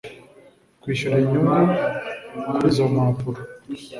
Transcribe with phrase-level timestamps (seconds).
[0.81, 1.73] Kwishyura inyungu
[2.47, 3.39] kuri izo mpapuro